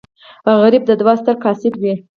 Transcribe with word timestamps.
غریب 0.61 0.83
د 0.85 0.91
دعا 0.99 1.13
ستر 1.21 1.35
قاصد 1.43 1.73
وي 1.81 1.93